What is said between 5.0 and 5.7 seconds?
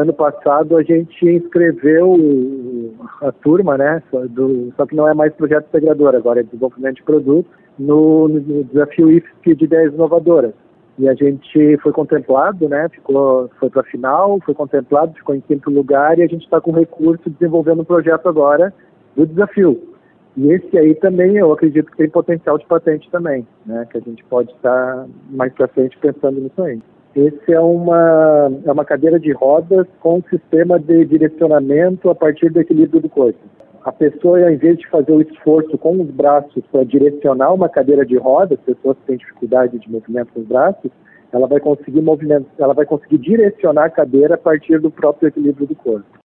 é mais projeto